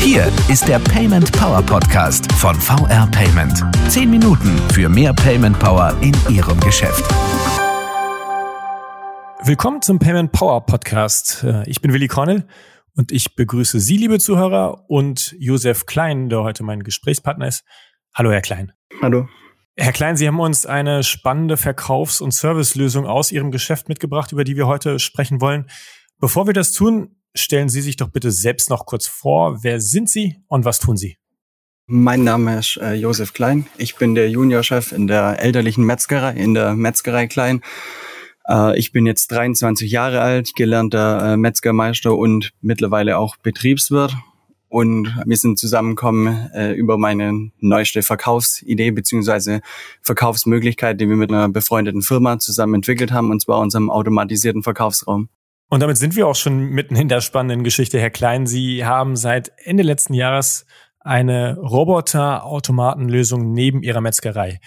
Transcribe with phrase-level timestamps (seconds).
[0.00, 3.64] Hier ist der Payment Power Podcast von VR Payment.
[3.88, 7.04] Zehn Minuten für mehr Payment Power in Ihrem Geschäft.
[9.44, 11.44] Willkommen zum Payment Power Podcast.
[11.44, 12.48] Äh, ich bin Willi Cornell
[12.96, 17.64] und ich begrüße Sie, liebe Zuhörer, und Josef Klein, der heute mein Gesprächspartner ist.
[18.12, 18.72] Hallo, Herr Klein.
[19.00, 19.28] Hallo.
[19.76, 24.42] Herr Klein, Sie haben uns eine spannende Verkaufs- und Servicelösung aus Ihrem Geschäft mitgebracht, über
[24.42, 25.66] die wir heute sprechen wollen.
[26.20, 29.62] Bevor wir das tun, stellen Sie sich doch bitte selbst noch kurz vor.
[29.62, 31.16] Wer sind Sie und was tun Sie?
[31.86, 33.66] Mein Name ist äh, Josef Klein.
[33.76, 37.62] Ich bin der Juniorchef in der elterlichen Metzgerei, in der Metzgerei Klein.
[38.48, 44.16] Äh, ich bin jetzt 23 Jahre alt, gelernter äh, Metzgermeister und mittlerweile auch Betriebswirt
[44.68, 49.60] und wir sind zusammengekommen äh, über meine neueste Verkaufsidee beziehungsweise
[50.02, 55.28] Verkaufsmöglichkeit, die wir mit einer befreundeten Firma zusammen entwickelt haben, und zwar unserem automatisierten Verkaufsraum.
[55.68, 58.46] Und damit sind wir auch schon mitten in der spannenden Geschichte, Herr Klein.
[58.46, 60.64] Sie haben seit Ende letzten Jahres
[61.00, 64.60] eine Roboter-Automatenlösung neben Ihrer Metzgerei.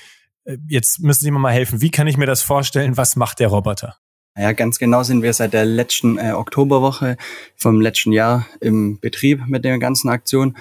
[0.44, 1.82] Äh, jetzt müssen Sie mir mal helfen.
[1.82, 2.98] Wie kann ich mir das vorstellen?
[2.98, 3.98] Was macht der Roboter?
[4.38, 7.18] Ja, ganz genau sind wir seit der letzten äh, Oktoberwoche
[7.58, 10.56] vom letzten Jahr im Betrieb mit der ganzen Aktion.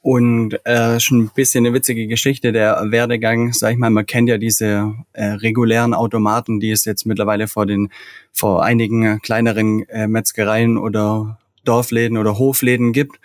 [0.00, 4.28] Und äh, schon ein bisschen eine witzige Geschichte, der Werdegang, sag ich mal, man kennt
[4.28, 7.90] ja diese äh, regulären Automaten, die es jetzt mittlerweile vor den,
[8.32, 13.18] vor einigen kleineren äh, Metzgereien oder Dorfläden oder Hofläden gibt.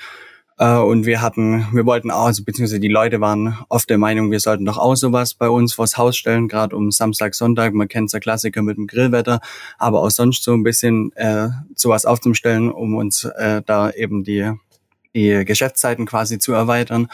[0.58, 4.32] Äh, und wir hatten, wir wollten auch, also beziehungsweise die Leute waren oft der Meinung,
[4.32, 7.74] wir sollten doch auch sowas bei uns vors Haus stellen, gerade um Samstag, Sonntag.
[7.74, 9.42] Man kennt der Klassiker mit dem Grillwetter,
[9.78, 14.52] aber auch sonst so ein bisschen äh, sowas aufzustellen, um uns äh, da eben die,
[15.16, 17.08] die Geschäftszeiten quasi zu erweitern.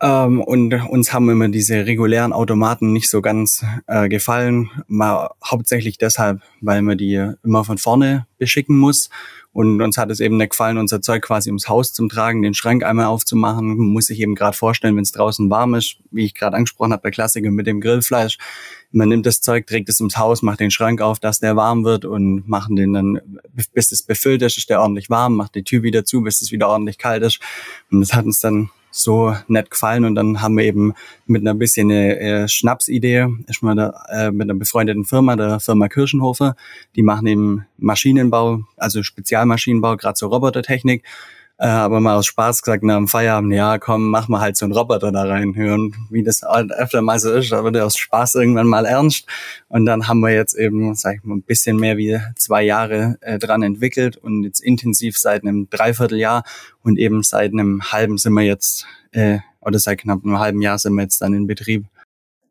[0.00, 4.70] Ähm, und uns haben immer diese regulären Automaten nicht so ganz äh, gefallen.
[4.88, 9.08] Mal hauptsächlich deshalb, weil man die immer von vorne beschicken muss
[9.56, 12.52] und uns hat es eben nicht gefallen, unser Zeug quasi ums Haus zum Tragen, den
[12.52, 13.78] Schrank einmal aufzumachen.
[13.78, 17.00] Muss sich eben gerade vorstellen, wenn es draußen warm ist, wie ich gerade angesprochen habe,
[17.00, 18.36] der Klassiker mit dem Grillfleisch.
[18.92, 21.84] Man nimmt das Zeug, trägt es ums Haus, macht den Schrank auf, dass der warm
[21.84, 23.20] wird und machen den dann,
[23.72, 26.52] bis es befüllt ist, ist der ordentlich warm, macht die Tür wieder zu, bis es
[26.52, 27.40] wieder ordentlich kalt ist.
[27.90, 30.94] Und das hat uns dann so nett gefallen und dann haben wir eben
[31.26, 36.56] mit einer bisschen äh, Schnapsidee, erstmal da, äh, mit einer befreundeten Firma, der Firma Kirchenhofer,
[36.94, 41.04] die machen eben Maschinenbau, also Spezialmaschinenbau, gerade so Robotertechnik
[41.58, 44.66] äh, aber mal aus Spaß gesagt nach dem Feierabend, ja komm, mach mal halt so
[44.66, 45.54] einen Roboter da rein.
[45.56, 49.26] Und wie das halt öfter mal so ist, da wird aus Spaß irgendwann mal ernst.
[49.68, 53.16] Und dann haben wir jetzt eben, sag ich mal, ein bisschen mehr wie zwei Jahre
[53.22, 56.44] äh, dran entwickelt und jetzt intensiv seit einem Dreivierteljahr
[56.82, 60.78] und eben seit einem halben sind wir jetzt, äh, oder seit knapp einem halben Jahr
[60.78, 61.86] sind wir jetzt dann in Betrieb.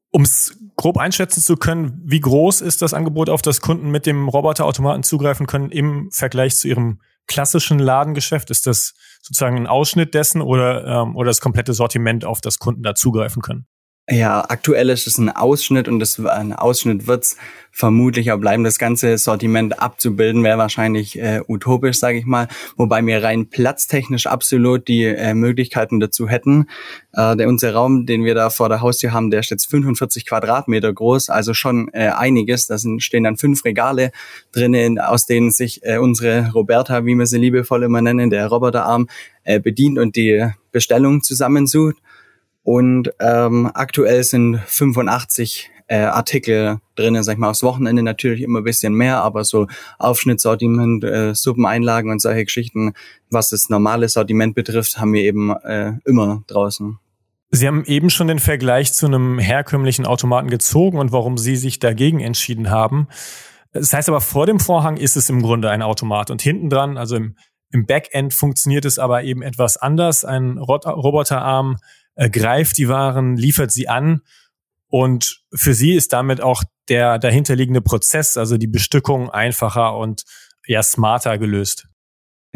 [0.09, 4.07] Um es grob einschätzen zu können, wie groß ist das Angebot, auf das Kunden mit
[4.07, 8.49] dem Roboterautomaten zugreifen können im Vergleich zu ihrem klassischen Ladengeschäft?
[8.49, 12.83] Ist das sozusagen ein Ausschnitt dessen oder, ähm, oder das komplette Sortiment, auf das Kunden
[12.83, 13.67] da zugreifen können?
[14.07, 17.37] Ja, aktuell ist es ein Ausschnitt und das ein Ausschnitt wird's
[17.71, 18.63] vermutlich auch bleiben.
[18.63, 22.47] Das ganze Sortiment abzubilden wäre wahrscheinlich äh, utopisch, sage ich mal.
[22.77, 26.67] Wobei wir rein platztechnisch absolut die äh, Möglichkeiten dazu hätten.
[27.13, 30.27] Äh, der unser Raum, den wir da vor der Haustür haben, der ist jetzt 45
[30.27, 32.67] Quadratmeter groß, also schon äh, einiges.
[32.67, 34.11] Da sind, stehen dann fünf Regale
[34.51, 39.09] drinnen, aus denen sich äh, unsere Roberta, wie wir sie liebevoll immer nennen, der Roboterarm,
[39.43, 41.95] äh, bedient und die Bestellung zusammensucht.
[42.65, 48.61] Und ähm, aktuell sind 85 äh, Artikel drinnen, sag ich mal, aufs Wochenende natürlich immer
[48.61, 49.67] ein bisschen mehr, aber so
[49.99, 52.93] Aufschnittsortiment, äh, Suppeneinlagen und solche Geschichten,
[53.29, 56.97] was das normale Sortiment betrifft, haben wir eben äh, immer draußen.
[57.51, 61.77] Sie haben eben schon den Vergleich zu einem herkömmlichen Automaten gezogen und warum Sie sich
[61.77, 63.09] dagegen entschieden haben.
[63.73, 66.97] Das heißt aber, vor dem Vorhang ist es im Grunde ein Automat und hinten dran,
[66.97, 67.35] also im,
[67.71, 70.25] im Backend funktioniert es aber eben etwas anders.
[70.25, 71.77] Ein Roboterarm
[72.15, 74.21] äh, greift die Waren, liefert sie an
[74.87, 80.23] und für sie ist damit auch der dahinterliegende Prozess, also die Bestückung einfacher und
[80.67, 81.87] ja smarter gelöst.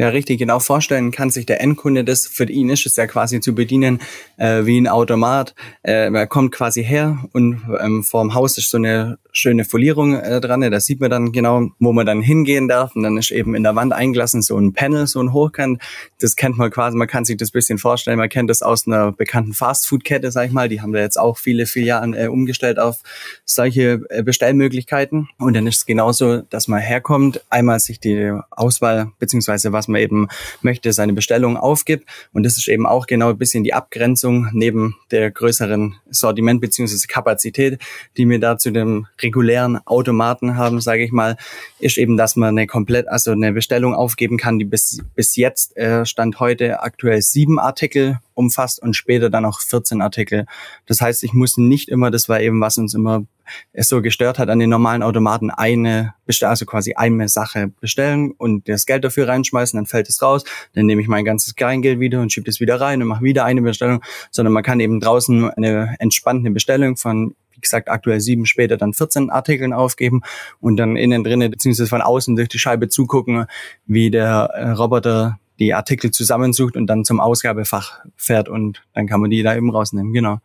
[0.00, 2.26] Ja, richtig, genau vorstellen kann sich der Endkunde das.
[2.26, 4.00] Für ihn ist es ja quasi zu bedienen
[4.38, 5.54] äh, wie ein Automat.
[5.82, 10.40] Äh, er kommt quasi her und ähm, vorm Haus ist so eine schöne Folierung äh,
[10.40, 10.62] dran.
[10.62, 12.96] Da sieht man dann genau, wo man dann hingehen darf.
[12.96, 15.82] Und dann ist eben in der Wand eingelassen so ein Panel, so ein Hochkant.
[16.18, 18.16] Das kennt man quasi, man kann sich das bisschen vorstellen.
[18.16, 20.70] Man kennt das aus einer bekannten Fastfood-Kette, sag ich mal.
[20.70, 23.00] Die haben da jetzt auch viele Filialen äh, umgestellt auf
[23.44, 25.28] solche äh, Bestellmöglichkeiten.
[25.38, 30.00] Und dann ist es genauso, dass man herkommt, einmal sich die Auswahl beziehungsweise was man
[30.00, 30.28] eben
[30.62, 32.08] möchte, seine Bestellung aufgibt.
[32.32, 37.06] Und das ist eben auch genau ein bisschen die Abgrenzung neben der größeren Sortiment beziehungsweise
[37.06, 37.80] Kapazität,
[38.16, 41.36] die wir da zu dem regulären Automaten haben, sage ich mal,
[41.78, 45.76] ist eben, dass man eine komplett, also eine Bestellung aufgeben kann, die bis, bis jetzt
[45.76, 50.46] äh, stand heute aktuell sieben Artikel umfasst und später dann auch 14 Artikel.
[50.86, 53.24] Das heißt, ich muss nicht immer, das war eben, was uns immer
[53.72, 58.68] es so gestört hat, an den normalen Automaten eine, also quasi eine Sache bestellen und
[58.68, 60.44] das Geld dafür reinschmeißen, dann fällt es raus,
[60.74, 63.44] dann nehme ich mein ganzes Kleingeld wieder und schiebe es wieder rein und mache wieder
[63.44, 68.46] eine Bestellung, sondern man kann eben draußen eine entspannte Bestellung von wie gesagt, aktuell sieben,
[68.46, 70.22] später dann 14 Artikeln aufgeben
[70.60, 73.44] und dann innen drinnen beziehungsweise von außen durch die Scheibe zugucken,
[73.84, 79.20] wie der äh, Roboter die Artikel zusammensucht und dann zum Ausgabefach fährt und dann kann
[79.20, 80.38] man die da eben rausnehmen, genau.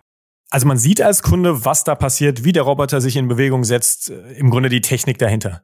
[0.55, 4.09] Also man sieht als Kunde, was da passiert, wie der Roboter sich in Bewegung setzt,
[4.09, 5.63] äh, im Grunde die Technik dahinter.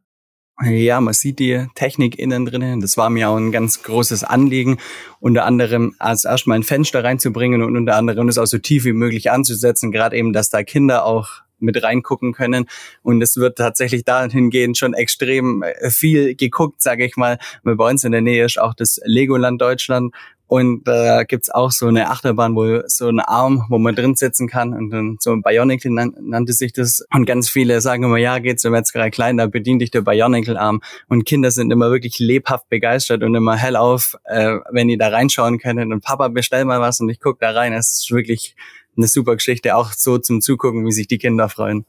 [0.66, 2.82] Ja, man sieht die Technik innen drinnen.
[2.82, 4.80] Das war mir auch ein ganz großes Anliegen,
[5.22, 8.92] unter anderem als erstmal ein Fenster reinzubringen und unter anderem das auch so tief wie
[8.92, 12.66] möglich anzusetzen, gerade eben, dass da Kinder auch mit reingucken können.
[13.02, 17.38] Und es wird tatsächlich dahingehend schon extrem äh, viel geguckt, sage ich mal.
[17.64, 20.14] Bei uns in der Nähe ist auch das Legoland Deutschland.
[20.52, 24.16] Und da äh, gibt's auch so eine Achterbahn, wo so ein Arm, wo man drin
[24.16, 24.74] sitzen kann.
[24.74, 27.06] Und dann so ein Bionicle nan nannte sich das.
[27.14, 30.82] Und ganz viele sagen immer, ja, geht zum Metzgerei Klein, da bedient dich der Bionicle-Arm.
[31.08, 35.08] Und Kinder sind immer wirklich lebhaft begeistert und immer hell auf, äh, wenn die da
[35.08, 35.94] reinschauen können.
[35.94, 37.72] Und Papa, bestell mal was und ich guck da rein.
[37.72, 38.58] Es ist wirklich
[38.98, 41.86] eine super Geschichte, auch so zum Zugucken, wie sich die Kinder freuen.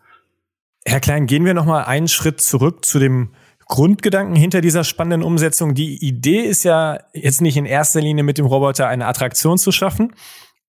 [0.85, 3.31] Herr Klein, gehen wir noch mal einen Schritt zurück zu dem
[3.67, 5.75] Grundgedanken hinter dieser spannenden Umsetzung.
[5.75, 9.73] Die Idee ist ja jetzt nicht in erster Linie mit dem Roboter eine Attraktion zu
[9.73, 10.15] schaffen,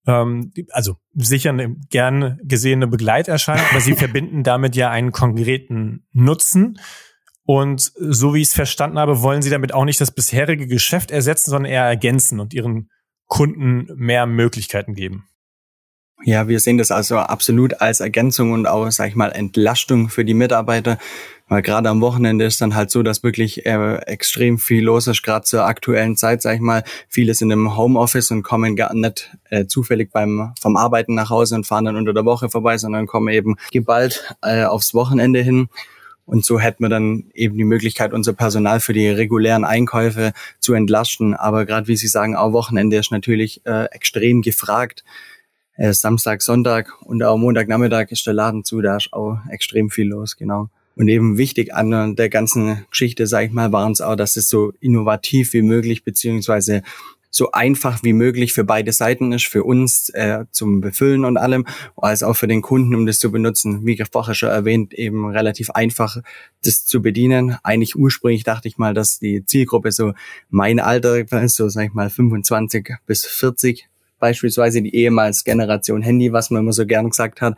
[0.05, 6.79] ähm, also sicher eine gern gesehene Begleiterscheinung, aber Sie verbinden damit ja einen konkreten Nutzen.
[7.45, 11.11] Und so wie ich es verstanden habe, wollen Sie damit auch nicht das bisherige Geschäft
[11.11, 12.89] ersetzen, sondern eher ergänzen und Ihren
[13.27, 15.25] Kunden mehr Möglichkeiten geben.
[16.25, 20.23] Ja, wir sehen das also absolut als Ergänzung und auch, sag ich mal, Entlastung für
[20.23, 20.97] die Mitarbeiter.
[21.47, 25.23] Weil gerade am Wochenende ist dann halt so, dass wirklich äh, extrem viel los ist,
[25.23, 26.83] gerade zur aktuellen Zeit, sag ich mal.
[27.09, 31.55] Viele sind im Homeoffice und kommen gar nicht äh, zufällig beim vom Arbeiten nach Hause
[31.55, 35.67] und fahren dann unter der Woche vorbei, sondern kommen eben geballt äh, aufs Wochenende hin.
[36.25, 40.73] Und so hätten wir dann eben die Möglichkeit, unser Personal für die regulären Einkäufe zu
[40.73, 41.33] entlasten.
[41.33, 45.03] Aber gerade wie Sie sagen, auch Wochenende ist natürlich äh, extrem gefragt
[45.75, 50.07] äh, Samstag, Sonntag und auch Montagnachmittag ist der Laden zu, da ist auch extrem viel
[50.07, 50.69] los, genau.
[50.95, 54.47] Und eben wichtig an der ganzen Geschichte, sage ich mal, war uns auch, dass es
[54.47, 56.83] so innovativ wie möglich beziehungsweise
[57.35, 61.65] so einfach wie möglich für beide Seiten ist, für uns äh, zum Befüllen und allem,
[61.97, 63.87] als auch für den Kunden, um das zu benutzen.
[63.87, 66.17] Wie vorher schon erwähnt, eben relativ einfach,
[66.63, 67.57] das zu bedienen.
[67.63, 70.13] Eigentlich ursprünglich dachte ich mal, dass die Zielgruppe so
[70.51, 73.87] mein Alter ist, so sag ich mal 25 bis 40
[74.19, 77.57] beispielsweise die ehemals Generation Handy, was man immer so gern gesagt hat.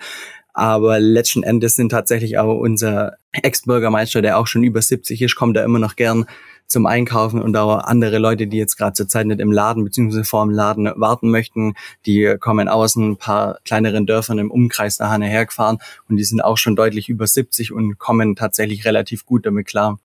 [0.55, 5.57] Aber letzten Endes sind tatsächlich auch unser Ex-Bürgermeister, der auch schon über 70 ist, kommt
[5.57, 6.25] da immer noch gern
[6.65, 10.23] zum Einkaufen und auch andere Leute, die jetzt gerade zur Zeit nicht im Laden bzw.
[10.23, 11.73] vor dem Laden warten möchten,
[12.05, 16.57] die kommen aus ein paar kleineren Dörfern im Umkreis daher hergefahren und die sind auch
[16.57, 19.99] schon deutlich über 70 und kommen tatsächlich relativ gut damit klar.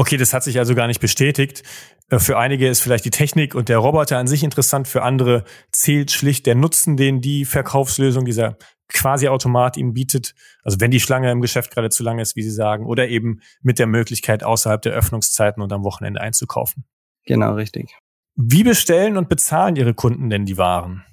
[0.00, 1.64] Okay, das hat sich also gar nicht bestätigt.
[2.08, 5.42] Äh, für einige ist vielleicht die Technik und der Roboter an sich interessant, für andere
[5.72, 8.56] zählt schlicht der Nutzen, den die Verkaufslösung dieser
[8.88, 10.36] quasi Automat ihm bietet.
[10.62, 13.40] Also wenn die Schlange im Geschäft gerade zu lang ist, wie Sie sagen, oder eben
[13.60, 16.84] mit der Möglichkeit, außerhalb der Öffnungszeiten und am Wochenende einzukaufen.
[17.26, 17.92] Genau, richtig.
[18.36, 21.04] Wie bestellen und bezahlen Ihre Kunden denn die Waren?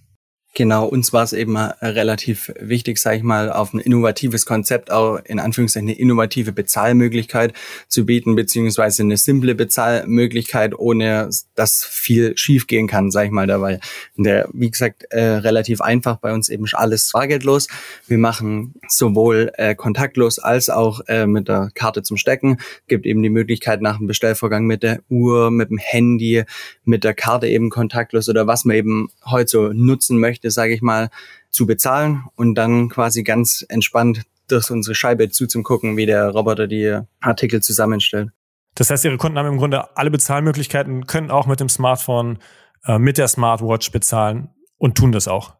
[0.57, 5.17] Genau, uns war es eben relativ wichtig, sage ich mal, auf ein innovatives Konzept, auch
[5.25, 7.51] in Anführungszeichen eine innovative Bezahlmöglichkeit
[7.89, 13.81] zu bieten, beziehungsweise eine simple Bezahlmöglichkeit, ohne dass viel schiefgehen kann, sage ich mal dabei.
[14.15, 17.67] Der, wie gesagt, äh, relativ einfach bei uns eben alles bargeldlos.
[18.07, 22.59] Wir machen sowohl äh, kontaktlos als auch äh, mit der Karte zum Stecken.
[22.87, 26.45] Gibt eben die Möglichkeit nach dem Bestellvorgang mit der Uhr, mit dem Handy,
[26.85, 30.73] mit der Karte eben kontaktlos oder was man eben heute so nutzen möchte Projekte, sage
[30.73, 31.09] ich mal,
[31.49, 36.99] zu bezahlen und dann quasi ganz entspannt durch unsere Scheibe zuzugucken, wie der Roboter die
[37.19, 38.29] Artikel zusammenstellt.
[38.75, 42.39] Das heißt, Ihre Kunden haben im Grunde alle Bezahlmöglichkeiten, können auch mit dem Smartphone,
[42.85, 45.55] äh, mit der Smartwatch bezahlen und tun das auch.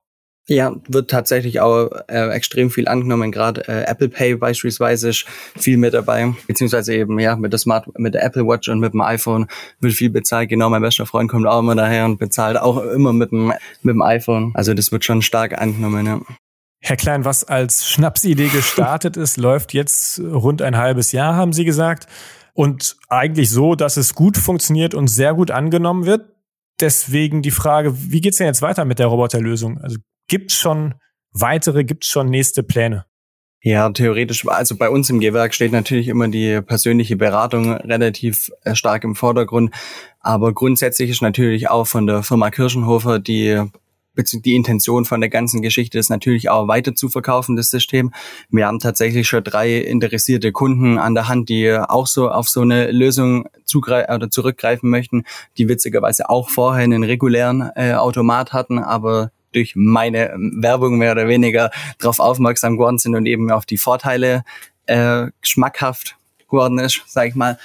[0.47, 3.31] Ja, wird tatsächlich auch äh, extrem viel angenommen.
[3.31, 5.25] Gerade äh, Apple Pay beispielsweise ist
[5.55, 8.93] viel mit dabei, beziehungsweise eben ja mit der Smart, mit der Apple Watch und mit
[8.93, 9.47] dem iPhone
[9.79, 10.49] wird viel bezahlt.
[10.49, 13.47] Genau, mein bester Freund kommt auch immer daher und bezahlt auch immer mit dem
[13.81, 14.51] mit dem iPhone.
[14.53, 16.05] Also das wird schon stark angenommen.
[16.05, 16.21] Ja.
[16.79, 21.65] Herr Klein, was als Schnapsidee gestartet ist, läuft jetzt rund ein halbes Jahr, haben Sie
[21.65, 22.07] gesagt.
[22.53, 26.29] und eigentlich so, dass es gut funktioniert und sehr gut angenommen wird.
[26.79, 29.79] Deswegen die Frage, wie geht's denn jetzt weiter mit der Roboterlösung?
[29.79, 30.95] Also gibt's schon
[31.31, 33.05] weitere, gibt's schon nächste Pläne?
[33.61, 38.75] Ja, theoretisch, also bei uns im Gewerk steht natürlich immer die persönliche Beratung relativ äh,
[38.75, 39.73] stark im Vordergrund.
[40.19, 43.63] Aber grundsätzlich ist natürlich auch von der Firma Kirchenhofer die
[44.15, 48.13] die Intention von der ganzen Geschichte ist natürlich auch weiter zu verkaufen, das System.
[48.49, 52.61] Wir haben tatsächlich schon drei interessierte Kunden an der Hand, die auch so auf so
[52.61, 55.25] eine Lösung zugreifen oder zurückgreifen möchten,
[55.57, 61.27] die witzigerweise auch vorher einen regulären äh, Automat hatten, aber durch meine Werbung mehr oder
[61.27, 64.43] weniger darauf aufmerksam geworden sind und eben auf die Vorteile
[64.85, 66.15] äh, schmackhaft
[66.49, 67.57] geworden ist, sag ich mal.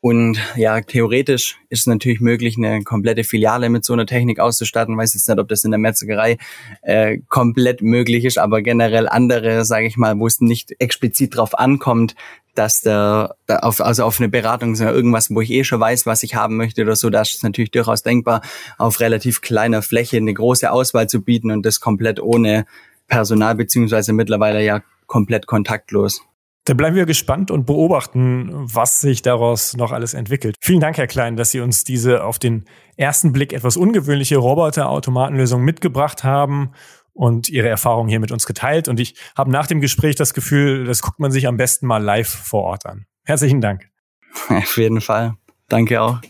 [0.00, 4.96] Und ja, theoretisch ist es natürlich möglich, eine komplette Filiale mit so einer Technik auszustatten.
[4.96, 6.36] Weiß jetzt nicht, ob das in der Metzgerei
[6.82, 11.58] äh, komplett möglich ist, aber generell andere, sage ich mal, wo es nicht explizit drauf
[11.58, 12.14] ankommt,
[12.58, 16.34] dass der, auf, also auf eine Beratung irgendwas, wo ich eh schon weiß, was ich
[16.34, 18.42] haben möchte oder so, da ist natürlich durchaus denkbar,
[18.78, 22.66] auf relativ kleiner Fläche eine große Auswahl zu bieten und das komplett ohne
[23.08, 26.22] Personal beziehungsweise mittlerweile ja komplett kontaktlos.
[26.64, 30.56] Da bleiben wir gespannt und beobachten, was sich daraus noch alles entwickelt.
[30.60, 32.64] Vielen Dank, Herr Klein, dass Sie uns diese auf den
[32.96, 36.72] ersten Blick etwas ungewöhnliche Roboter-Automatenlösung mitgebracht haben
[37.16, 38.88] und Ihre Erfahrungen hier mit uns geteilt.
[38.88, 42.02] Und ich habe nach dem Gespräch das Gefühl, das guckt man sich am besten mal
[42.02, 43.06] live vor Ort an.
[43.24, 43.88] Herzlichen Dank.
[44.48, 45.34] Auf jeden Fall.
[45.68, 46.20] Danke auch.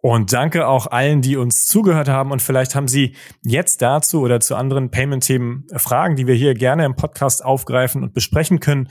[0.00, 2.30] Und danke auch allen, die uns zugehört haben.
[2.30, 6.84] Und vielleicht haben Sie jetzt dazu oder zu anderen Payment-Themen Fragen, die wir hier gerne
[6.84, 8.88] im Podcast aufgreifen und besprechen können.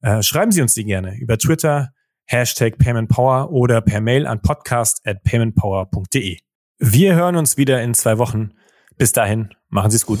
[0.00, 1.90] Äh, schreiben Sie uns die gerne über Twitter,
[2.24, 6.38] Hashtag PaymentPower oder per Mail an podcast at paymentpower.de.
[6.78, 8.52] Wir hören uns wieder in zwei Wochen.
[8.96, 10.20] Bis dahin, machen Sie es gut.